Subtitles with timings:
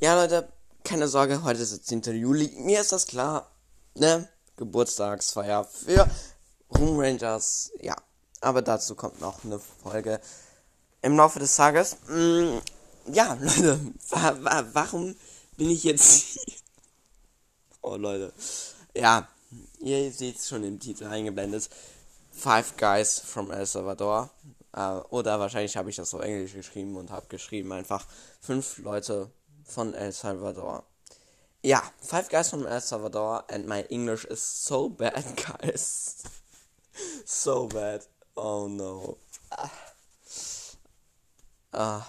[0.00, 0.48] Ja, Leute,
[0.84, 2.14] keine Sorge, heute ist der 10.
[2.14, 2.52] Juli.
[2.58, 3.50] Mir ist das klar,
[3.96, 4.28] ne?
[4.54, 6.08] Geburtstagsfeier für
[6.70, 7.72] Room Rangers.
[7.80, 7.96] Ja,
[8.40, 10.20] aber dazu kommt noch eine Folge
[11.02, 11.96] im Laufe des Tages.
[12.06, 12.58] Mm,
[13.12, 13.80] ja, Leute,
[14.10, 15.16] wa wa warum
[15.56, 16.42] bin ich jetzt hier?
[17.82, 18.32] Oh, Leute.
[18.94, 19.26] Ja,
[19.80, 21.70] ihr seht es schon im Titel eingeblendet.
[22.30, 24.30] Five Guys from El Salvador.
[24.72, 28.06] Äh, oder wahrscheinlich habe ich das so englisch geschrieben und habe geschrieben einfach
[28.40, 29.32] fünf Leute
[29.68, 30.84] von El Salvador.
[31.62, 35.24] Ja, Five Guys from El Salvador and my English is so bad,
[35.60, 36.22] guys.
[37.24, 38.04] so bad.
[38.36, 39.18] Oh no.
[39.50, 39.70] Ah.
[41.72, 42.06] Ah.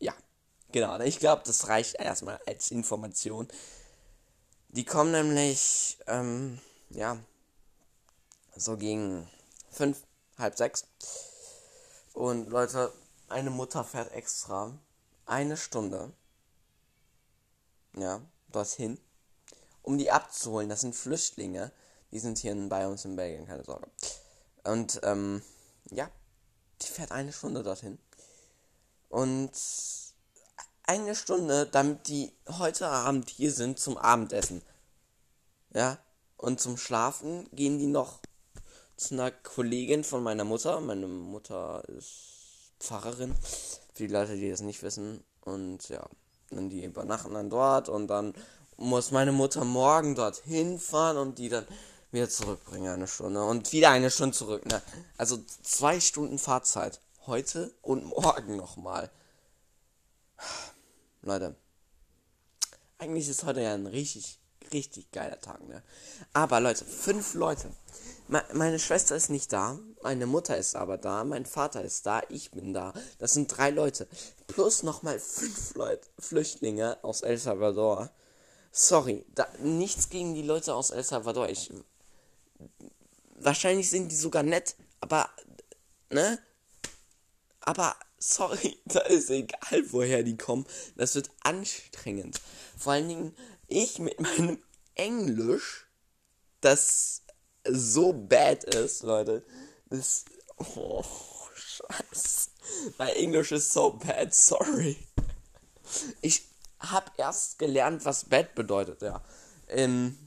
[0.00, 0.12] Ja,
[0.72, 0.98] genau.
[1.00, 3.48] Ich glaube, das reicht erstmal als Information.
[4.70, 6.60] Die kommen nämlich, ähm,
[6.90, 7.16] ja,
[8.56, 9.28] so gegen
[9.70, 10.02] fünf,
[10.36, 10.84] halb sechs.
[12.12, 12.92] Und Leute,
[13.28, 14.76] eine Mutter fährt extra
[15.28, 16.12] eine Stunde,
[17.96, 18.98] ja, dorthin,
[19.82, 20.68] um die abzuholen.
[20.68, 21.72] Das sind Flüchtlinge.
[22.10, 23.88] Die sind hier bei uns in Belgien, keine Sorge.
[24.64, 25.42] Und, ähm,
[25.90, 26.10] ja,
[26.82, 27.98] die fährt eine Stunde dorthin.
[29.08, 29.52] Und
[30.84, 34.62] eine Stunde, damit die heute Abend hier sind zum Abendessen.
[35.74, 35.98] Ja,
[36.38, 38.20] und zum Schlafen gehen die noch
[38.96, 40.80] zu einer Kollegin von meiner Mutter.
[40.80, 43.34] Meine Mutter ist Pfarrerin.
[43.98, 45.24] Für die Leute, die das nicht wissen.
[45.40, 46.08] Und ja,
[46.50, 48.32] dann die übernachten dann dort und dann
[48.76, 51.66] muss meine Mutter morgen dorthin fahren und die dann
[52.12, 54.66] wieder zurückbringen eine Stunde und wieder eine Stunde zurück.
[54.66, 54.80] Ne?
[55.16, 57.00] Also zwei Stunden Fahrzeit.
[57.26, 59.10] Heute und morgen nochmal.
[61.22, 61.56] Leute.
[62.98, 64.38] Eigentlich ist heute ja ein richtig,
[64.72, 65.82] richtig geiler Tag, ne?
[66.32, 67.70] Aber Leute, fünf Leute
[68.28, 72.50] meine Schwester ist nicht da, meine Mutter ist aber da, mein Vater ist da, ich
[72.50, 72.92] bin da.
[73.18, 74.06] Das sind drei Leute.
[74.46, 78.10] Plus nochmal fünf Leute, Flüchtlinge aus El Salvador.
[78.70, 81.48] Sorry, da, nichts gegen die Leute aus El Salvador.
[81.48, 81.72] Ich,
[83.36, 85.30] wahrscheinlich sind die sogar nett, aber,
[86.10, 86.38] ne?
[87.60, 90.66] Aber, sorry, da ist egal, woher die kommen.
[90.96, 92.42] Das wird anstrengend.
[92.76, 93.34] Vor allen Dingen,
[93.68, 94.62] ich mit meinem
[94.94, 95.86] Englisch,
[96.60, 97.22] das
[97.64, 99.44] so bad ist, Leute.
[99.90, 100.24] Das.
[100.56, 101.04] Oh,
[101.54, 102.50] scheiße.
[102.98, 104.96] Mein Englisch ist so bad, sorry.
[106.20, 106.48] Ich
[106.80, 109.22] hab erst gelernt, was bad bedeutet, ja.
[109.68, 110.18] Ähm.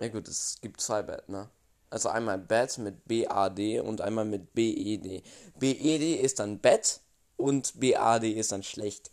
[0.00, 1.48] Ja gut, es gibt zwei bad, ne?
[1.88, 5.22] Also einmal bad mit B-A-D und einmal mit B-E-D.
[5.58, 7.00] B-E-D ist dann bad
[7.36, 9.12] und B-A-D ist dann schlecht.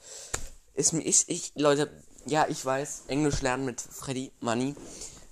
[0.74, 1.92] Ist mir, ich, ich, Leute,
[2.26, 4.76] ja, ich weiß, Englisch lernen mit Freddy Money.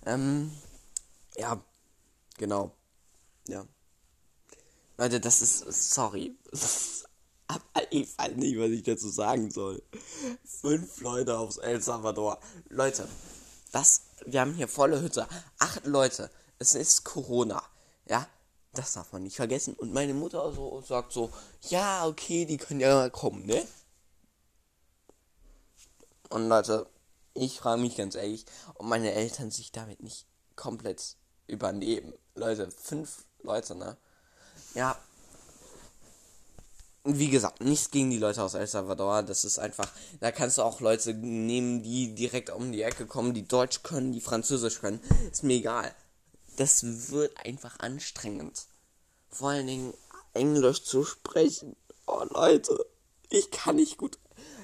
[0.05, 0.51] Ähm,
[1.37, 1.61] ja,
[2.39, 2.71] Genau.
[3.49, 3.65] Ja.
[4.97, 5.93] Leute, das ist.
[5.93, 6.37] Sorry.
[7.91, 9.83] ich weiß nicht, was ich dazu sagen soll.
[10.45, 12.39] Fünf Leute aus El Salvador.
[12.69, 13.07] Leute,
[13.73, 14.03] das.
[14.25, 15.27] Wir haben hier volle Hütte.
[15.59, 16.31] Acht Leute.
[16.59, 17.61] Es ist Corona.
[18.07, 18.25] Ja.
[18.73, 19.73] Das darf man nicht vergessen.
[19.73, 21.31] Und meine Mutter so sagt so,
[21.69, 23.65] ja, okay, die können ja mal kommen, ne?
[26.29, 26.87] Und Leute,
[27.33, 28.45] ich frage mich ganz ehrlich,
[28.75, 30.25] ob meine Eltern sich damit nicht
[30.55, 31.15] komplett
[31.47, 32.13] übernehmen.
[32.35, 33.97] Leute, fünf Leute, ne?
[34.75, 34.97] Ja.
[37.03, 39.23] Wie gesagt, nichts gegen die Leute aus El Salvador.
[39.23, 43.33] Das ist einfach, da kannst du auch Leute nehmen, die direkt um die Ecke kommen,
[43.33, 45.01] die Deutsch können, die Französisch können.
[45.31, 45.95] Ist mir egal.
[46.57, 48.65] Das wird einfach anstrengend.
[49.29, 49.93] Vor allen Dingen
[50.33, 51.75] Englisch zu sprechen.
[52.05, 52.85] Oh Leute,
[53.29, 54.19] ich kann nicht gut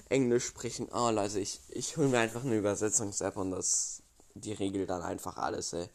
[0.10, 0.88] Englisch sprechen.
[0.92, 5.38] Oh Leute, ich, ich hole mir einfach eine Übersetzungs-App und das, die regelt dann einfach
[5.38, 5.90] alles, ey.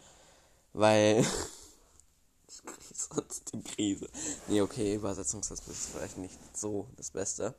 [0.73, 1.25] Weil
[2.95, 4.09] sonst die Krise.
[4.49, 7.55] Nee, okay, Übersetzungssatz ist vielleicht nicht so das Beste.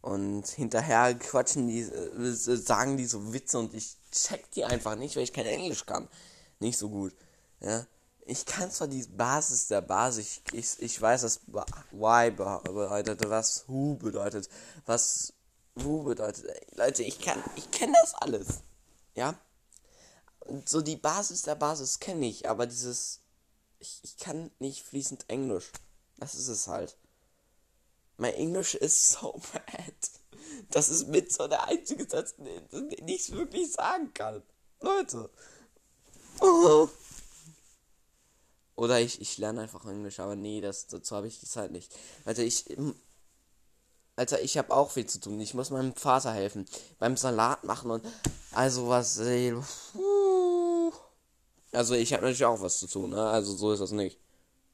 [0.00, 5.16] Und hinterher quatschen die, äh, sagen die so Witze und ich check die einfach nicht,
[5.16, 6.08] weil ich kein Englisch kann.
[6.60, 7.12] Nicht so gut.
[7.60, 7.86] Ja.
[8.24, 11.40] Ich kann zwar die Basis der Basis, ich, ich weiß, was
[11.92, 14.48] why bedeutet, was who bedeutet,
[14.84, 15.32] was
[15.76, 16.46] who bedeutet.
[16.76, 18.62] Leute, ich kann, ich kenne das alles.
[19.14, 19.38] Ja.
[20.64, 23.20] So die Basis der Basis kenne ich, aber dieses
[23.78, 25.70] ich, ich kann nicht fließend Englisch.
[26.18, 26.96] Das ist es halt.
[28.16, 29.94] Mein Englisch ist so bad.
[30.70, 34.42] Das ist mit so der einzige Satz, den ich wirklich sagen kann.
[34.80, 35.30] Leute.
[36.40, 36.88] Oh.
[38.76, 41.94] Oder ich, ich lerne einfach Englisch, aber nee, das, dazu habe ich die Zeit nicht.
[42.24, 42.64] Alter, ich.
[44.16, 45.38] Alter, ich habe auch viel zu tun.
[45.40, 46.66] Ich muss meinem Vater helfen.
[46.98, 48.04] Beim Salat machen und.
[48.52, 49.18] Also was.
[49.18, 49.54] Ey,
[51.72, 53.28] also ich habe natürlich auch was zu tun, ne?
[53.28, 54.18] Also so ist das nicht.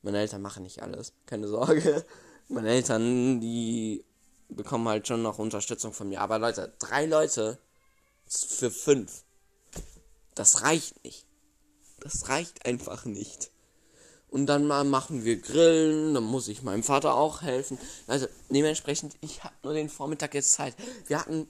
[0.02, 2.04] Meine Eltern machen nicht alles, keine Sorge.
[2.48, 4.04] Meine Eltern, die
[4.48, 6.20] bekommen halt schon noch Unterstützung von mir.
[6.20, 7.58] Aber Leute, drei Leute
[8.26, 9.24] für fünf.
[10.34, 11.26] Das reicht nicht.
[12.00, 13.51] Das reicht einfach nicht.
[14.32, 17.79] Und dann mal machen wir Grillen, dann muss ich meinem Vater auch helfen.
[18.06, 20.75] Also dementsprechend, ich habe nur den Vormittag jetzt Zeit.
[21.06, 21.46] Wir hatten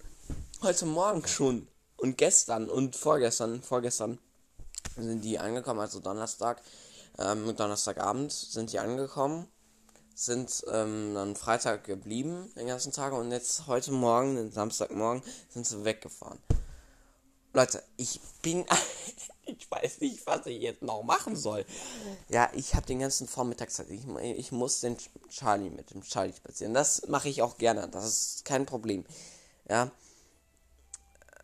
[0.63, 4.19] heute Morgen schon und gestern und vorgestern, vorgestern
[4.97, 6.61] sind die angekommen, also Donnerstag,
[7.21, 9.47] ähm, Donnerstagabend sind die angekommen,
[10.17, 15.69] sind ähm, dann Freitag geblieben den ganzen Tag und jetzt heute Morgen, den Samstagmorgen, sind
[15.69, 16.41] sie weggefahren.
[17.53, 18.65] Leute, ich bin.
[19.45, 21.65] ich weiß nicht, was ich jetzt noch machen soll.
[22.29, 23.91] Ja, ich habe den ganzen Vormittag Zeit.
[23.91, 24.97] Ich, ich muss den
[25.29, 26.75] Charlie mit dem Charlie spazieren.
[26.75, 27.89] Das mache ich auch gerne.
[27.89, 29.05] Das ist kein Problem.
[29.69, 29.91] Ja.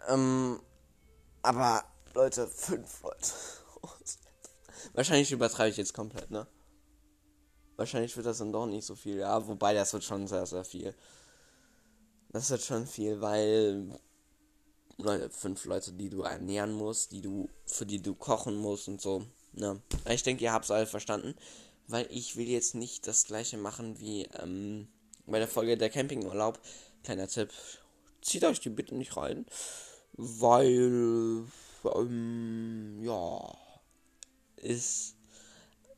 [0.09, 0.61] Ähm,
[1.43, 1.85] aber,
[2.15, 3.33] Leute, fünf Leute.
[4.95, 6.47] Wahrscheinlich übertreibe ich jetzt komplett, ne?
[7.77, 9.19] Wahrscheinlich wird das dann doch nicht so viel.
[9.19, 10.95] Ja, wobei das wird schon sehr, sehr viel.
[12.31, 13.99] Das wird schon viel, weil
[15.01, 19.01] Leute, fünf Leute, die du ernähren musst, die du, für die du kochen musst und
[19.01, 19.25] so.
[19.53, 19.81] Ne?
[20.09, 21.35] Ich denke, ihr habt es alle verstanden.
[21.87, 24.89] Weil ich will jetzt nicht das gleiche machen wie ähm,
[25.27, 26.59] bei der Folge der Campingurlaub.
[27.03, 27.51] Kleiner Tipp,
[28.21, 29.47] zieht euch die bitte nicht rein.
[30.15, 31.45] Weil,
[31.85, 33.57] ähm, ja,
[34.57, 35.15] ist,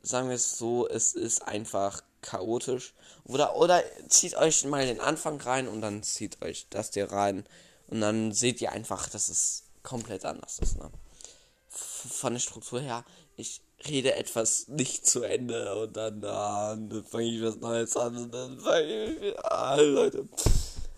[0.03, 2.93] sagen wir es so, es ist einfach chaotisch.
[3.25, 7.45] Oder, oder zieht euch mal den Anfang rein und dann zieht euch das dir rein.
[7.91, 10.77] Und dann seht ihr einfach, dass es komplett anders ist.
[10.77, 10.89] Ne?
[11.67, 13.03] Von der Struktur her,
[13.35, 18.15] ich rede etwas nicht zu Ende und dann, ah, dann fange ich was Neues an
[18.15, 20.27] und dann fange ich, ah, Leute.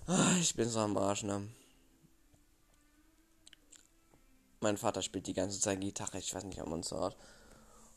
[0.06, 1.48] Ah, ich bin so am Arsch, ne?
[4.60, 7.18] Mein Vater spielt die ganze Zeit Gitarre, ich weiß nicht, ob man es hört.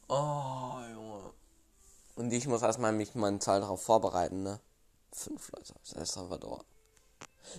[0.08, 1.32] Oh, Junge.
[2.14, 4.60] Und ich muss erstmal mich mental darauf vorbereiten, ne?
[5.12, 6.64] Fünf Leute, das ist El Salvador.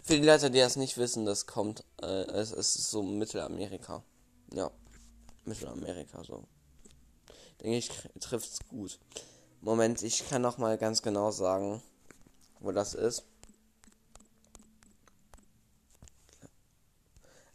[0.03, 4.03] Für die Leute, die das nicht wissen, das kommt, äh, es, ist so Mittelamerika.
[4.53, 4.71] Ja,
[5.45, 6.43] Mittelamerika so.
[7.61, 7.89] Denke ich,
[8.19, 8.99] trifft's gut.
[9.61, 11.81] Moment, ich kann noch mal ganz genau sagen,
[12.59, 13.23] wo das ist.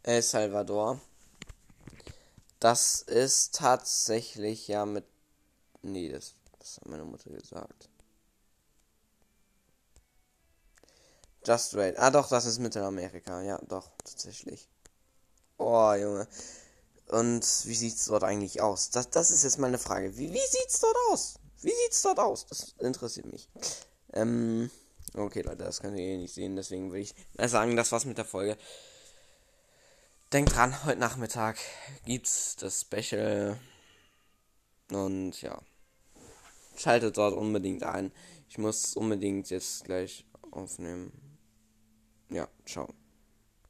[0.03, 0.99] El Salvador.
[2.59, 5.05] Das ist tatsächlich ja mit.
[5.81, 7.89] Nee, das, das hat meine Mutter gesagt.
[11.45, 11.99] Just Wait.
[11.99, 13.41] Ah, doch, das ist Mittelamerika.
[13.41, 14.69] Ja, doch, tatsächlich.
[15.57, 16.27] Oh, Junge.
[17.07, 18.89] Und wie sieht's dort eigentlich aus?
[18.89, 20.17] Das, das ist jetzt meine Frage.
[20.17, 21.35] Wie, wie sieht's dort aus?
[21.61, 22.45] Wie sieht's dort aus?
[22.47, 23.49] Das interessiert mich.
[24.13, 24.71] Ähm,
[25.15, 26.55] okay, Leute, das könnt ihr eh nicht sehen.
[26.55, 27.15] Deswegen würde ich
[27.49, 28.57] sagen, das war's mit der Folge.
[30.31, 31.57] Denkt dran, heute Nachmittag
[32.05, 33.59] gibt's das Special.
[34.91, 35.61] Und ja.
[36.75, 38.11] Schaltet dort unbedingt ein.
[38.49, 41.32] Ich muss unbedingt jetzt gleich aufnehmen.
[42.33, 43.02] Ja, ciao.